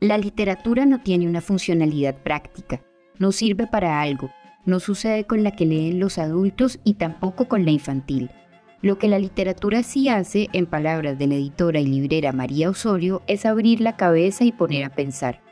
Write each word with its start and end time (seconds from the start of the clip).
La 0.00 0.16
literatura 0.16 0.86
no 0.86 1.02
tiene 1.02 1.28
una 1.28 1.42
funcionalidad 1.42 2.16
práctica, 2.16 2.80
no 3.18 3.32
sirve 3.32 3.66
para 3.66 4.00
algo, 4.00 4.30
no 4.64 4.80
sucede 4.80 5.24
con 5.24 5.42
la 5.42 5.50
que 5.50 5.66
leen 5.66 6.00
los 6.00 6.16
adultos 6.16 6.80
y 6.84 6.94
tampoco 6.94 7.48
con 7.48 7.66
la 7.66 7.70
infantil. 7.70 8.30
Lo 8.80 8.96
que 8.96 9.08
la 9.08 9.18
literatura 9.18 9.82
sí 9.82 10.08
hace, 10.08 10.48
en 10.54 10.64
palabras 10.64 11.18
de 11.18 11.26
la 11.26 11.34
editora 11.34 11.80
y 11.80 11.86
librera 11.86 12.32
María 12.32 12.70
Osorio, 12.70 13.20
es 13.26 13.44
abrir 13.44 13.82
la 13.82 13.96
cabeza 13.96 14.44
y 14.44 14.52
poner 14.52 14.84
a 14.86 14.94
pensar. 14.94 15.42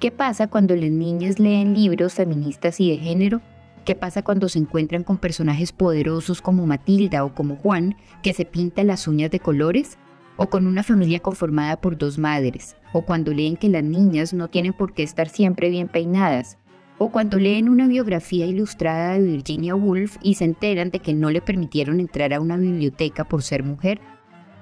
¿Qué 0.00 0.10
pasa 0.10 0.48
cuando 0.48 0.74
las 0.74 0.90
niñas 0.90 1.38
leen 1.38 1.74
libros 1.74 2.14
feministas 2.14 2.80
y 2.80 2.90
de 2.90 2.98
género? 2.98 3.42
¿Qué 3.84 3.94
pasa 3.94 4.22
cuando 4.22 4.48
se 4.48 4.58
encuentran 4.58 5.04
con 5.04 5.18
personajes 5.18 5.70
poderosos 5.70 6.42
como 6.42 6.66
Matilda 6.66 7.24
o 7.24 7.32
como 7.32 7.54
Juan, 7.54 7.96
que 8.24 8.32
se 8.32 8.44
pintan 8.44 8.88
las 8.88 9.06
uñas 9.06 9.30
de 9.30 9.38
colores? 9.38 9.98
¿O 10.36 10.48
con 10.48 10.66
una 10.66 10.82
familia 10.82 11.20
conformada 11.20 11.80
por 11.80 11.96
dos 11.96 12.18
madres? 12.18 12.76
¿O 12.92 13.02
cuando 13.02 13.32
leen 13.32 13.56
que 13.56 13.68
las 13.68 13.84
niñas 13.84 14.34
no 14.34 14.48
tienen 14.48 14.72
por 14.72 14.92
qué 14.92 15.02
estar 15.02 15.28
siempre 15.28 15.70
bien 15.70 15.88
peinadas? 15.88 16.58
o 16.98 17.10
cuando 17.10 17.38
leen 17.38 17.68
una 17.68 17.88
biografía 17.88 18.46
ilustrada 18.46 19.14
de 19.14 19.20
Virginia 19.20 19.74
Woolf 19.74 20.16
y 20.22 20.34
se 20.34 20.44
enteran 20.44 20.90
de 20.90 21.00
que 21.00 21.14
no 21.14 21.30
le 21.30 21.40
permitieron 21.40 22.00
entrar 22.00 22.32
a 22.32 22.40
una 22.40 22.56
biblioteca 22.56 23.24
por 23.24 23.42
ser 23.42 23.62
mujer. 23.62 24.00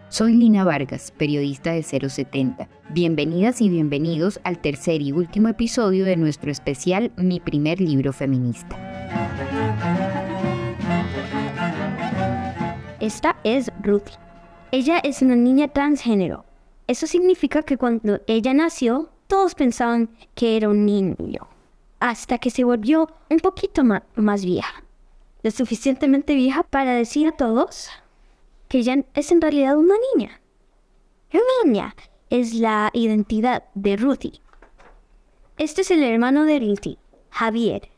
Soy 0.08 0.34
Lina 0.34 0.64
Vargas, 0.64 1.12
periodista 1.16 1.72
de 1.72 1.82
070. 1.82 2.68
Bienvenidas 2.90 3.60
y 3.60 3.68
bienvenidos 3.68 4.40
al 4.44 4.58
tercer 4.58 5.00
y 5.00 5.12
último 5.12 5.48
episodio 5.48 6.04
de 6.04 6.16
nuestro 6.16 6.50
especial 6.50 7.12
Mi 7.16 7.40
primer 7.40 7.80
libro 7.80 8.12
feminista. 8.12 8.76
Esta 13.00 13.36
es 13.42 13.70
Ruth. 13.82 14.10
Ella 14.72 14.98
es 15.04 15.20
una 15.20 15.36
niña 15.36 15.68
transgénero. 15.68 16.46
Eso 16.86 17.06
significa 17.06 17.62
que 17.62 17.76
cuando 17.76 18.20
ella 18.26 18.54
nació, 18.54 19.10
todos 19.26 19.54
pensaban 19.54 20.08
que 20.34 20.56
era 20.56 20.70
un 20.70 20.86
niño 20.86 21.46
hasta 22.00 22.38
que 22.38 22.50
se 22.50 22.64
volvió 22.64 23.08
un 23.30 23.38
poquito 23.38 23.84
más, 23.84 24.44
vieja. 24.44 24.82
Lo 25.42 25.50
suficientemente 25.50 26.34
vieja 26.34 26.62
para 26.62 26.94
decir 26.94 27.28
a 27.28 27.36
todos 27.36 27.90
que 28.68 28.78
ella 28.78 29.04
es 29.14 29.30
en 29.30 29.40
realidad 29.40 29.76
una 29.76 29.94
niña. 30.14 30.40
Niña 31.64 31.94
es 32.30 32.54
la 32.54 32.90
identidad 32.92 33.64
de 33.74 33.96
Ruthie. 33.96 34.40
Este 35.58 35.82
es 35.82 35.90
el 35.90 36.02
hermano 36.02 36.44
de 36.44 36.58
Ruthie, 36.58 36.98
Javier. 37.30 37.90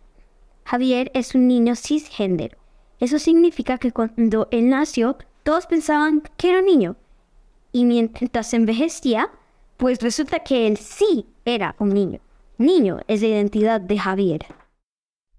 Javier 0.65 1.11
es 1.15 1.35
un 1.35 1.49
niño 1.49 1.75
cisgénero. 1.77 2.59
Eso 3.01 3.19
significa 3.19 3.79
que 3.79 3.93
cuando 3.93 4.49
él 4.51 4.69
nació, 4.69 5.17
todos 5.45 5.67
pensaban 5.67 6.23
que 6.37 6.51
era 6.51 6.61
un 6.61 6.67
niño. 6.67 6.97
Y 7.71 7.85
mientras 7.85 8.53
envejecía, 8.55 9.31
pues 9.77 10.01
resulta 10.01 10.41
que 10.41 10.67
él 10.67 10.79
sí 10.79 11.27
era 11.45 11.77
un 11.79 11.91
niño. 11.91 12.21
Niño 12.59 13.01
es 13.09 13.21
la 13.21 13.29
identidad 13.29 13.81
de 13.81 13.99
Javier. 13.99 14.47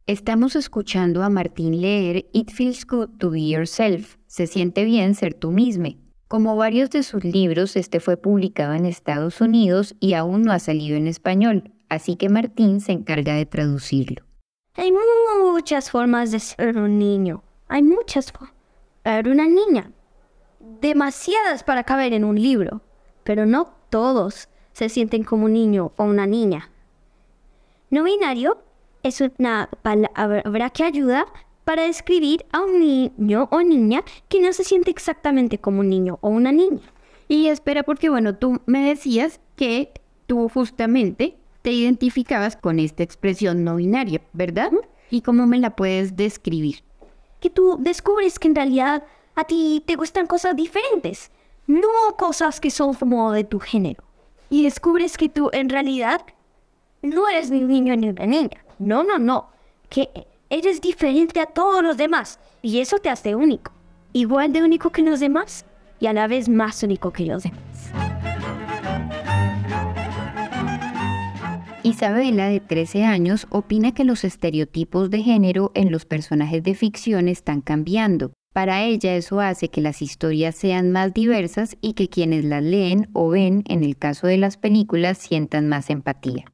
Estamos 0.05 0.55
escuchando 0.55 1.23
a 1.23 1.29
Martín 1.29 1.81
leer 1.81 2.27
It 2.31 2.51
Feels 2.51 2.85
Good 2.85 3.17
to 3.17 3.31
Be 3.31 3.47
Yourself. 3.47 4.17
Se 4.27 4.45
siente 4.45 4.85
bien 4.85 5.15
ser 5.15 5.33
tú 5.33 5.51
mismo. 5.51 5.89
Como 6.27 6.55
varios 6.55 6.91
de 6.91 7.01
sus 7.01 7.23
libros, 7.23 7.75
este 7.75 7.99
fue 7.99 8.15
publicado 8.15 8.73
en 8.73 8.85
Estados 8.85 9.41
Unidos 9.41 9.95
y 9.99 10.13
aún 10.13 10.43
no 10.43 10.51
ha 10.51 10.59
salido 10.59 10.97
en 10.97 11.07
español, 11.07 11.71
así 11.89 12.15
que 12.15 12.29
Martín 12.29 12.81
se 12.81 12.91
encarga 12.91 13.33
de 13.35 13.45
traducirlo. 13.45 14.23
Hay 14.75 14.91
muchas 15.41 15.89
formas 15.89 16.31
de 16.31 16.39
ser 16.39 16.77
un 16.77 16.99
niño. 16.99 17.43
Hay 17.67 17.81
muchas 17.81 18.31
formas. 18.31 18.54
Ser 19.05 19.29
una 19.29 19.47
niña. 19.47 19.91
Demasiadas 20.81 21.63
para 21.63 21.83
caber 21.83 22.11
en 22.13 22.23
un 22.23 22.41
libro. 22.41 22.81
Pero 23.23 23.45
no 23.45 23.71
todos 23.91 24.49
se 24.73 24.89
sienten 24.89 25.23
como 25.23 25.45
un 25.45 25.53
niño 25.53 25.91
o 25.95 26.05
una 26.05 26.25
niña. 26.25 26.71
No 27.91 28.03
binario 28.03 28.57
es 29.03 29.21
una 29.21 29.69
palabra 29.83 30.71
que 30.71 30.83
ayuda 30.83 31.27
para 31.65 31.83
describir 31.83 32.47
a 32.51 32.63
un 32.63 32.79
niño 32.79 33.47
o 33.51 33.61
niña 33.61 34.03
que 34.27 34.41
no 34.41 34.51
se 34.53 34.63
siente 34.63 34.89
exactamente 34.89 35.59
como 35.59 35.81
un 35.81 35.89
niño 35.89 36.17
o 36.21 36.29
una 36.29 36.51
niña. 36.51 36.81
Y 37.27 37.49
espera, 37.49 37.83
porque 37.83 38.09
bueno, 38.09 38.35
tú 38.35 38.59
me 38.65 38.87
decías 38.87 39.39
que 39.55 39.91
tú 40.25 40.49
justamente 40.49 41.37
te 41.61 41.71
identificabas 41.71 42.55
con 42.55 42.79
esta 42.79 43.03
expresión 43.03 43.63
no 43.63 43.75
binaria, 43.75 44.21
¿verdad? 44.33 44.71
¿Y 45.11 45.21
cómo 45.21 45.45
me 45.45 45.59
la 45.59 45.75
puedes 45.75 46.15
describir? 46.15 46.83
Que 47.45 47.51
tú 47.51 47.77
descubres 47.79 48.39
que 48.39 48.47
en 48.47 48.55
realidad 48.55 49.03
a 49.35 49.43
ti 49.43 49.83
te 49.85 49.95
gustan 49.95 50.25
cosas 50.25 50.55
diferentes, 50.55 51.29
no 51.67 52.17
cosas 52.17 52.59
que 52.59 52.71
son 52.71 52.95
como 52.95 53.31
de 53.31 53.43
tu 53.43 53.59
género. 53.59 54.03
Y 54.49 54.63
descubres 54.63 55.15
que 55.15 55.29
tú 55.29 55.51
en 55.53 55.69
realidad 55.69 56.21
no 57.03 57.27
eres 57.27 57.51
ni 57.51 57.61
un 57.61 57.67
niño 57.67 57.95
ni 57.97 58.09
una 58.09 58.25
niña. 58.25 58.65
No, 58.79 59.03
no, 59.03 59.19
no. 59.19 59.49
Que 59.89 60.09
eres 60.49 60.81
diferente 60.81 61.39
a 61.39 61.45
todos 61.45 61.83
los 61.83 61.97
demás. 61.97 62.39
Y 62.63 62.79
eso 62.79 62.97
te 62.97 63.11
hace 63.11 63.35
único. 63.35 63.71
Igual 64.11 64.51
de 64.51 64.63
único 64.63 64.89
que 64.89 65.03
los 65.03 65.19
demás 65.19 65.65
y 65.99 66.07
a 66.07 66.13
la 66.13 66.25
vez 66.25 66.49
más 66.49 66.81
único 66.81 67.13
que 67.13 67.27
los 67.27 67.43
demás. 67.43 68.04
Isabela, 71.85 72.49
de 72.49 72.59
13 72.59 73.05
años, 73.05 73.47
opina 73.51 73.93
que 73.93 74.03
los 74.03 74.23
estereotipos 74.23 75.09
de 75.09 75.21
género 75.21 75.71
en 75.75 75.91
los 75.91 76.05
personajes 76.05 76.63
de 76.63 76.73
ficción 76.73 77.27
están 77.27 77.61
cambiando. 77.61 78.33
Para 78.53 78.83
ella 78.83 79.15
eso 79.15 79.39
hace 79.39 79.69
que 79.69 79.81
las 79.81 80.01
historias 80.01 80.55
sean 80.55 80.91
más 80.91 81.13
diversas 81.13 81.77
y 81.81 81.93
que 81.93 82.09
quienes 82.09 82.43
las 82.43 82.63
leen 82.63 83.09
o 83.13 83.29
ven, 83.29 83.63
en 83.67 83.83
el 83.83 83.97
caso 83.97 84.27
de 84.27 84.37
las 84.37 84.57
películas, 84.57 85.17
sientan 85.17 85.69
más 85.69 85.89
empatía 85.89 86.45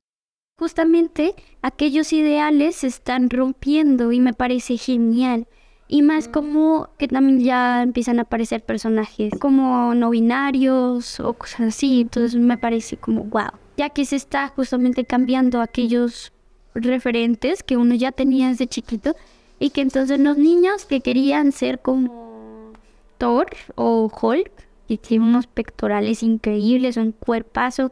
justamente 0.61 1.33
aquellos 1.63 2.13
ideales 2.13 2.75
se 2.75 2.87
están 2.87 3.31
rompiendo 3.31 4.11
y 4.11 4.19
me 4.19 4.31
parece 4.31 4.77
genial. 4.77 5.47
Y 5.87 6.03
más 6.03 6.27
como 6.27 6.89
que 6.99 7.07
también 7.07 7.39
ya 7.39 7.81
empiezan 7.81 8.19
a 8.19 8.21
aparecer 8.21 8.63
personajes 8.63 9.33
como 9.39 9.95
no 9.95 10.11
binarios 10.11 11.19
o 11.19 11.33
cosas 11.33 11.61
así. 11.61 12.01
Entonces 12.01 12.39
me 12.39 12.59
parece 12.59 12.95
como 12.95 13.23
wow. 13.23 13.49
Ya 13.81 13.89
que 13.89 14.05
se 14.05 14.15
está 14.15 14.47
justamente 14.49 15.05
cambiando 15.05 15.59
aquellos 15.59 16.31
referentes 16.75 17.63
que 17.63 17.77
uno 17.77 17.95
ya 17.95 18.11
tenía 18.11 18.49
desde 18.49 18.67
chiquito 18.67 19.15
y 19.57 19.71
que 19.71 19.81
entonces 19.81 20.19
los 20.19 20.37
niños 20.37 20.85
que 20.85 21.01
querían 21.01 21.51
ser 21.51 21.79
como 21.79 22.73
Thor 23.17 23.47
o 23.73 24.11
Hulk, 24.21 24.51
que 24.87 24.99
tiene 24.99 25.25
unos 25.25 25.47
pectorales 25.47 26.21
increíbles, 26.21 26.95
un 26.95 27.11
cuerpazo, 27.11 27.91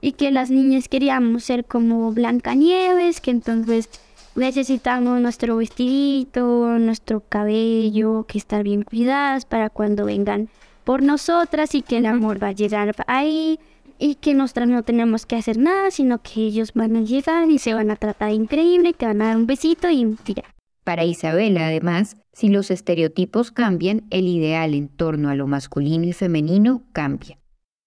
y 0.00 0.14
que 0.14 0.32
las 0.32 0.50
niñas 0.50 0.88
queríamos 0.88 1.44
ser 1.44 1.64
como 1.64 2.10
Blancanieves, 2.10 3.20
que 3.20 3.30
entonces 3.30 3.88
necesitamos 4.34 5.20
nuestro 5.20 5.58
vestidito, 5.58 6.80
nuestro 6.80 7.20
cabello, 7.20 8.24
que 8.26 8.38
estar 8.38 8.64
bien 8.64 8.82
cuidadas 8.82 9.44
para 9.44 9.70
cuando 9.70 10.06
vengan 10.06 10.48
por 10.82 11.00
nosotras 11.00 11.76
y 11.76 11.82
que 11.82 11.98
el 11.98 12.06
amor 12.06 12.42
va 12.42 12.48
a 12.48 12.52
llegar 12.52 12.96
ahí 13.06 13.60
y 13.98 14.14
que 14.14 14.34
nosotras 14.34 14.68
no 14.68 14.82
tenemos 14.82 15.26
que 15.26 15.36
hacer 15.36 15.58
nada, 15.58 15.90
sino 15.90 16.22
que 16.22 16.40
ellos 16.40 16.72
van 16.74 16.96
a 16.96 17.02
llegar 17.02 17.50
y 17.50 17.58
se 17.58 17.74
van 17.74 17.90
a 17.90 17.96
tratar 17.96 18.32
increíble, 18.32 18.92
te 18.92 19.06
van 19.06 19.22
a 19.22 19.28
dar 19.28 19.36
un 19.36 19.46
besito 19.46 19.90
y 19.90 20.16
tira. 20.22 20.54
Para 20.84 21.04
Isabela, 21.04 21.66
además, 21.66 22.16
si 22.32 22.48
los 22.48 22.70
estereotipos 22.70 23.50
cambian, 23.50 24.04
el 24.10 24.26
ideal 24.26 24.74
en 24.74 24.88
torno 24.88 25.28
a 25.28 25.34
lo 25.34 25.46
masculino 25.46 26.04
y 26.04 26.12
femenino 26.12 26.82
cambia. 26.92 27.38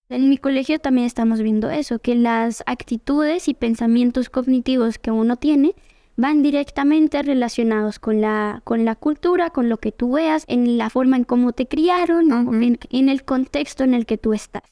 En 0.09 0.29
mi 0.29 0.37
colegio 0.37 0.77
también 0.77 1.07
estamos 1.07 1.41
viendo 1.41 1.69
eso, 1.69 1.99
que 1.99 2.15
las 2.15 2.63
actitudes 2.65 3.47
y 3.47 3.53
pensamientos 3.53 4.29
cognitivos 4.29 4.99
que 4.99 5.09
uno 5.09 5.37
tiene 5.37 5.73
van 6.17 6.43
directamente 6.43 7.23
relacionados 7.23 7.97
con 7.97 8.19
la, 8.19 8.61
con 8.65 8.83
la 8.83 8.95
cultura, 8.95 9.51
con 9.51 9.69
lo 9.69 9.77
que 9.77 9.93
tú 9.93 10.11
veas, 10.11 10.43
en 10.47 10.77
la 10.77 10.89
forma 10.89 11.15
en 11.15 11.23
cómo 11.23 11.53
te 11.53 11.65
criaron, 11.65 12.29
en, 12.61 12.77
en 12.89 13.09
el 13.09 13.23
contexto 13.23 13.85
en 13.85 13.93
el 13.93 14.05
que 14.05 14.17
tú 14.17 14.33
estás. 14.33 14.63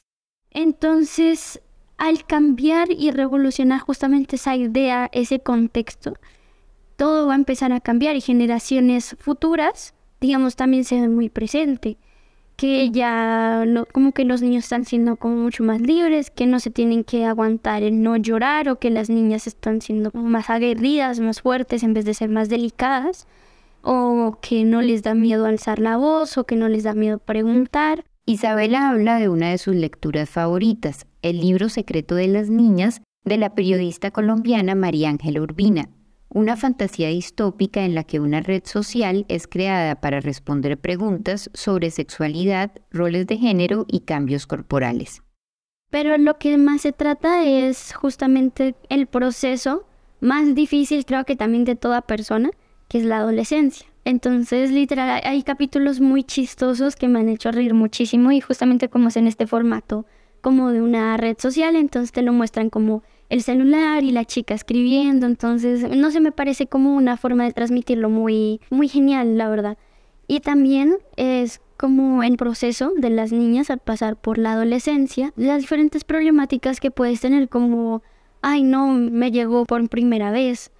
Entonces, 0.50 1.60
al 1.96 2.24
cambiar 2.24 2.90
y 2.90 3.10
revolucionar 3.10 3.80
justamente 3.80 4.36
esa 4.36 4.56
idea, 4.56 5.08
ese 5.12 5.40
contexto, 5.40 6.14
todo 6.96 7.26
va 7.26 7.34
a 7.34 7.36
empezar 7.36 7.72
a 7.72 7.80
cambiar 7.80 8.16
y 8.16 8.20
generaciones 8.20 9.16
futuras, 9.18 9.94
digamos, 10.20 10.56
también 10.56 10.84
se 10.84 11.00
ven 11.00 11.14
muy 11.14 11.28
presente 11.28 11.98
que 12.60 12.90
ya 12.90 13.64
no, 13.66 13.86
como 13.86 14.12
que 14.12 14.26
los 14.26 14.42
niños 14.42 14.64
están 14.64 14.84
siendo 14.84 15.16
como 15.16 15.36
mucho 15.36 15.64
más 15.64 15.80
libres, 15.80 16.30
que 16.30 16.46
no 16.46 16.60
se 16.60 16.70
tienen 16.70 17.04
que 17.04 17.24
aguantar 17.24 17.82
el 17.82 18.02
no 18.02 18.18
llorar 18.18 18.68
o 18.68 18.78
que 18.78 18.90
las 18.90 19.08
niñas 19.08 19.46
están 19.46 19.80
siendo 19.80 20.10
más 20.12 20.50
aguerridas, 20.50 21.20
más 21.20 21.40
fuertes 21.40 21.82
en 21.82 21.94
vez 21.94 22.04
de 22.04 22.12
ser 22.12 22.28
más 22.28 22.50
delicadas, 22.50 23.26
o 23.80 24.36
que 24.42 24.64
no 24.64 24.82
les 24.82 25.02
da 25.02 25.14
miedo 25.14 25.46
alzar 25.46 25.78
la 25.78 25.96
voz 25.96 26.36
o 26.36 26.44
que 26.44 26.54
no 26.54 26.68
les 26.68 26.82
da 26.82 26.92
miedo 26.92 27.18
preguntar. 27.18 28.04
Isabela 28.30 28.90
habla 28.90 29.18
de 29.18 29.28
una 29.28 29.50
de 29.50 29.58
sus 29.58 29.74
lecturas 29.74 30.30
favoritas, 30.30 31.04
el 31.20 31.40
libro 31.40 31.68
secreto 31.68 32.14
de 32.14 32.28
las 32.28 32.48
niñas 32.48 33.02
de 33.24 33.36
la 33.36 33.56
periodista 33.56 34.12
colombiana 34.12 34.76
María 34.76 35.08
Ángela 35.08 35.40
Urbina, 35.40 35.88
una 36.28 36.56
fantasía 36.56 37.08
distópica 37.08 37.84
en 37.84 37.96
la 37.96 38.04
que 38.04 38.20
una 38.20 38.40
red 38.40 38.62
social 38.64 39.26
es 39.26 39.48
creada 39.48 39.96
para 39.96 40.20
responder 40.20 40.78
preguntas 40.78 41.50
sobre 41.54 41.90
sexualidad, 41.90 42.70
roles 42.92 43.26
de 43.26 43.36
género 43.36 43.84
y 43.88 44.02
cambios 44.02 44.46
corporales. 44.46 45.22
Pero 45.90 46.16
lo 46.16 46.38
que 46.38 46.56
más 46.56 46.82
se 46.82 46.92
trata 46.92 47.44
es 47.44 47.92
justamente 47.94 48.76
el 48.90 49.08
proceso 49.08 49.88
más 50.20 50.54
difícil, 50.54 51.04
creo 51.04 51.24
que 51.24 51.34
también 51.34 51.64
de 51.64 51.74
toda 51.74 52.02
persona, 52.02 52.52
que 52.86 52.98
es 52.98 53.04
la 53.04 53.16
adolescencia. 53.16 53.89
Entonces, 54.04 54.70
literal, 54.70 55.20
hay 55.24 55.42
capítulos 55.42 56.00
muy 56.00 56.24
chistosos 56.24 56.96
que 56.96 57.08
me 57.08 57.20
han 57.20 57.28
hecho 57.28 57.52
reír 57.52 57.74
muchísimo 57.74 58.32
y 58.32 58.40
justamente 58.40 58.88
como 58.88 59.08
es 59.08 59.16
en 59.16 59.26
este 59.26 59.46
formato, 59.46 60.06
como 60.40 60.70
de 60.70 60.80
una 60.80 61.16
red 61.16 61.36
social, 61.38 61.76
entonces 61.76 62.12
te 62.12 62.22
lo 62.22 62.32
muestran 62.32 62.70
como 62.70 63.02
el 63.28 63.42
celular 63.42 64.02
y 64.02 64.10
la 64.10 64.24
chica 64.24 64.54
escribiendo, 64.54 65.26
entonces 65.26 65.88
no 65.96 66.10
se 66.10 66.20
me 66.20 66.32
parece 66.32 66.66
como 66.66 66.96
una 66.96 67.16
forma 67.16 67.44
de 67.44 67.52
transmitirlo 67.52 68.08
muy, 68.08 68.60
muy 68.70 68.88
genial, 68.88 69.36
la 69.36 69.48
verdad. 69.48 69.78
Y 70.26 70.40
también 70.40 70.96
es 71.16 71.60
como 71.76 72.22
el 72.22 72.36
proceso 72.36 72.92
de 72.96 73.10
las 73.10 73.32
niñas 73.32 73.70
al 73.70 73.78
pasar 73.78 74.16
por 74.16 74.38
la 74.38 74.52
adolescencia, 74.52 75.32
las 75.36 75.60
diferentes 75.60 76.04
problemáticas 76.04 76.80
que 76.80 76.90
puedes 76.90 77.20
tener 77.20 77.48
como, 77.48 78.02
ay 78.42 78.62
no, 78.62 78.88
me 78.88 79.30
llegó 79.30 79.64
por 79.64 79.88
primera 79.88 80.30
vez, 80.30 80.72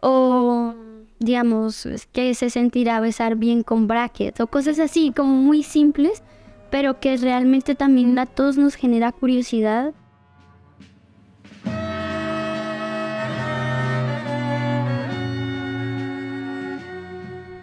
o 0.00 0.74
digamos, 1.18 1.88
que 2.12 2.34
se 2.34 2.50
sentirá 2.50 3.00
besar 3.00 3.36
bien 3.36 3.62
con 3.62 3.86
brackets, 3.86 4.40
o 4.40 4.46
cosas 4.46 4.78
así 4.78 5.12
como 5.14 5.34
muy 5.34 5.62
simples, 5.62 6.22
pero 6.70 7.00
que 7.00 7.16
realmente 7.16 7.74
también 7.74 8.18
a 8.18 8.26
todos 8.26 8.56
nos 8.56 8.74
genera 8.74 9.12
curiosidad. 9.12 9.94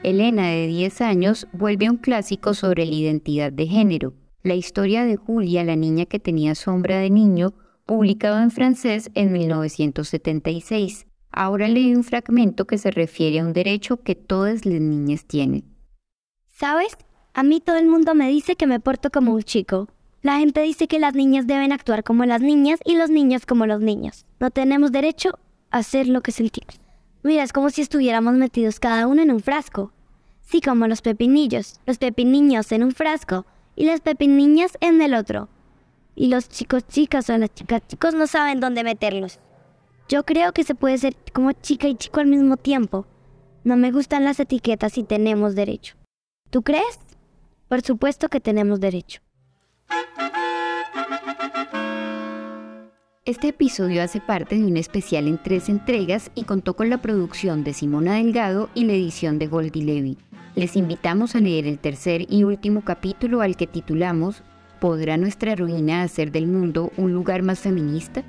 Elena, 0.03 0.49
de 0.49 0.67
10 0.67 1.01
años, 1.01 1.47
vuelve 1.51 1.87
a 1.87 1.91
un 1.91 1.97
clásico 1.97 2.53
sobre 2.53 2.85
la 2.85 2.93
identidad 2.93 3.51
de 3.51 3.65
género, 3.65 4.13
la 4.43 4.53
historia 4.53 5.03
de 5.03 5.15
Julia, 5.15 5.63
la 5.63 5.75
niña 5.75 6.05
que 6.05 6.19
tenía 6.19 6.53
sombra 6.53 6.99
de 6.99 7.09
niño, 7.09 7.53
publicado 7.87 8.39
en 8.39 8.51
francés 8.51 9.09
en 9.15 9.31
1976. 9.31 11.07
Ahora 11.37 11.67
leí 11.67 11.93
un 11.93 12.05
fragmento 12.05 12.65
que 12.65 12.77
se 12.77 12.91
refiere 12.91 13.41
a 13.41 13.43
un 13.43 13.51
derecho 13.51 13.97
que 13.97 14.15
todas 14.15 14.65
las 14.65 14.79
niñas 14.79 15.25
tienen. 15.25 15.65
¿Sabes? 16.49 16.95
A 17.33 17.43
mí 17.43 17.59
todo 17.59 17.75
el 17.75 17.87
mundo 17.87 18.15
me 18.15 18.29
dice 18.29 18.55
que 18.55 18.65
me 18.65 18.79
porto 18.79 19.09
como 19.11 19.33
un 19.33 19.43
chico. 19.43 19.89
La 20.21 20.37
gente 20.37 20.61
dice 20.61 20.87
que 20.87 20.97
las 20.97 21.13
niñas 21.13 21.45
deben 21.45 21.73
actuar 21.73 22.05
como 22.05 22.23
las 22.23 22.39
niñas 22.39 22.79
y 22.85 22.95
los 22.95 23.09
niños 23.09 23.45
como 23.45 23.65
los 23.65 23.81
niños. 23.81 24.25
No 24.39 24.49
tenemos 24.49 24.93
derecho 24.93 25.37
a 25.71 25.79
hacer 25.79 26.07
lo 26.07 26.21
que 26.21 26.31
sentimos. 26.31 26.79
Mira, 27.21 27.43
es 27.43 27.51
como 27.51 27.69
si 27.69 27.81
estuviéramos 27.81 28.35
metidos 28.35 28.79
cada 28.79 29.05
uno 29.05 29.21
en 29.21 29.31
un 29.31 29.41
frasco. 29.41 29.91
Sí, 30.41 30.61
como 30.61 30.87
los 30.87 31.01
pepinillos. 31.01 31.81
Los 31.85 31.97
pepinillos 31.97 32.71
en 32.71 32.81
un 32.81 32.93
frasco 32.93 33.45
y 33.75 33.87
las 33.87 33.99
pepinillas 33.99 34.77
en 34.79 35.01
el 35.01 35.13
otro. 35.13 35.49
Y 36.15 36.27
los 36.27 36.47
chicos 36.47 36.87
chicas 36.87 37.29
o 37.29 37.37
las 37.37 37.53
chicas 37.53 37.81
chicos 37.89 38.13
no 38.13 38.25
saben 38.25 38.61
dónde 38.61 38.85
meterlos. 38.85 39.39
Yo 40.07 40.23
creo 40.23 40.53
que 40.53 40.63
se 40.63 40.75
puede 40.75 40.99
ser 40.99 41.15
como 41.33 41.51
chica 41.51 41.87
y 41.87 41.95
chico 41.95 42.19
al 42.19 42.27
mismo 42.27 42.57
tiempo. 42.57 43.07
No 43.63 43.75
me 43.75 43.91
gustan 43.91 44.23
las 44.23 44.39
etiquetas 44.39 44.99
y 44.99 45.03
tenemos 45.03 45.55
derecho. 45.55 45.95
¿Tú 46.51 46.61
crees? 46.61 46.99
Por 47.67 47.81
supuesto 47.81 48.29
que 48.29 48.39
tenemos 48.39 48.79
derecho. 48.79 49.21
Este 53.25 53.47
episodio 53.47 54.03
hace 54.03 54.21
parte 54.21 54.55
de 54.55 54.65
un 54.65 54.77
especial 54.77 55.27
en 55.27 55.41
tres 55.41 55.69
entregas 55.69 56.29
y 56.35 56.43
contó 56.43 56.75
con 56.75 56.91
la 56.91 57.01
producción 57.01 57.63
de 57.63 57.73
Simona 57.73 58.13
Delgado 58.13 58.69
y 58.75 58.83
la 58.83 58.93
edición 58.93 59.39
de 59.39 59.47
Goldie 59.47 59.83
Levy. 59.83 60.19
Les 60.53 60.75
invitamos 60.75 61.35
a 61.35 61.39
leer 61.39 61.65
el 61.65 61.79
tercer 61.79 62.31
y 62.31 62.43
último 62.43 62.83
capítulo 62.85 63.41
al 63.41 63.57
que 63.57 63.65
titulamos 63.65 64.43
¿Podrá 64.79 65.17
nuestra 65.17 65.55
ruina 65.55 66.03
hacer 66.03 66.31
del 66.31 66.45
mundo 66.45 66.91
un 66.97 67.11
lugar 67.13 67.41
más 67.41 67.57
feminista? 67.57 68.23